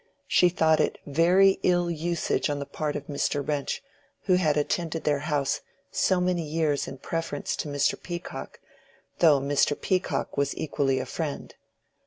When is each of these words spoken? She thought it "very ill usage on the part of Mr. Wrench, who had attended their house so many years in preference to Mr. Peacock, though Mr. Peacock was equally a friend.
She 0.27 0.49
thought 0.49 0.79
it 0.79 0.97
"very 1.05 1.59
ill 1.61 1.91
usage 1.91 2.49
on 2.49 2.57
the 2.57 2.65
part 2.65 2.95
of 2.95 3.05
Mr. 3.05 3.47
Wrench, 3.47 3.83
who 4.23 4.33
had 4.33 4.57
attended 4.57 5.03
their 5.03 5.19
house 5.29 5.61
so 5.91 6.19
many 6.19 6.41
years 6.41 6.87
in 6.87 6.97
preference 6.97 7.55
to 7.57 7.67
Mr. 7.69 8.01
Peacock, 8.01 8.59
though 9.19 9.39
Mr. 9.39 9.79
Peacock 9.79 10.35
was 10.37 10.57
equally 10.57 10.97
a 10.97 11.05
friend. 11.05 11.53